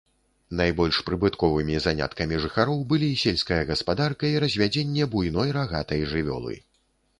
Найбольш 0.59 0.95
прыбытковымі 1.09 1.75
заняткамі 1.85 2.39
жыхароў 2.45 2.81
былі 2.95 3.11
сельская 3.25 3.61
гаспадарка 3.73 4.25
і 4.33 4.41
развядзенне 4.47 5.03
буйной 5.15 5.49
рагатай 5.61 6.01
жывёлы. 6.15 6.61